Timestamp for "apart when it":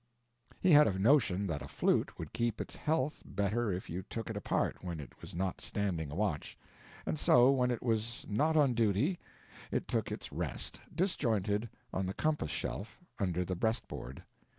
4.35-5.21